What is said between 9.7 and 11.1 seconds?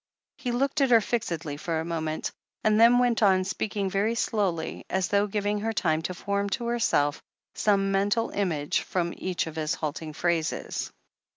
halting phrases.